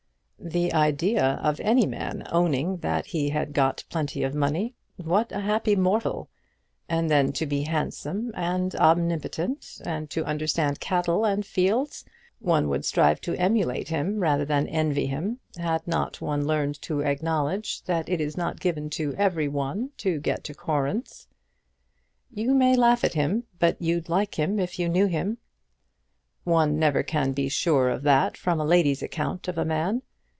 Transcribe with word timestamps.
"The 0.43 0.73
idea 0.73 1.39
of 1.43 1.59
any 1.59 1.85
man 1.85 2.27
owning 2.31 2.77
that 2.77 3.05
he 3.05 3.29
had 3.29 3.53
got 3.53 3.83
plenty 3.91 4.23
of 4.23 4.33
money! 4.33 4.73
What 4.95 5.31
a 5.31 5.39
happy 5.41 5.75
mortal! 5.75 6.29
And 6.89 7.11
then 7.11 7.31
to 7.33 7.45
be 7.45 7.61
handsome, 7.61 8.31
and 8.33 8.73
omnipotent, 8.75 9.79
and 9.85 10.09
to 10.09 10.25
understand 10.25 10.79
cattle 10.79 11.25
and 11.25 11.45
fields! 11.45 12.05
One 12.39 12.69
would 12.69 12.85
strive 12.85 13.21
to 13.21 13.35
emulate 13.35 13.89
him 13.89 14.17
rather 14.19 14.43
than 14.43 14.67
envy 14.67 15.05
him, 15.05 15.39
had 15.57 15.87
not 15.87 16.21
one 16.21 16.43
learned 16.47 16.81
to 16.81 17.01
acknowledge 17.01 17.83
that 17.83 18.09
it 18.09 18.19
is 18.19 18.35
not 18.35 18.59
given 18.59 18.89
to 18.89 19.13
every 19.19 19.47
one 19.47 19.91
to 19.97 20.19
get 20.19 20.43
to 20.45 20.55
Corinth." 20.55 21.27
"You 22.31 22.55
may 22.55 22.75
laugh 22.75 23.03
at 23.03 23.13
him, 23.13 23.43
but 23.59 23.79
you'd 23.79 24.09
like 24.09 24.39
him 24.39 24.57
if 24.57 24.79
you 24.79 24.89
knew 24.89 25.05
him." 25.05 25.37
"One 26.43 26.79
never 26.79 27.03
can 27.03 27.31
be 27.31 27.47
sure 27.47 27.89
of 27.91 28.01
that 28.03 28.35
from 28.37 28.59
a 28.59 28.65
lady's 28.65 29.03
account 29.03 29.47
of 29.47 29.59
a 29.59 29.63
man. 29.63 30.01